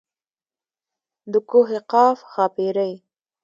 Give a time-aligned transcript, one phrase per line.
[1.31, 2.93] د کوه قاف ښاپېرۍ.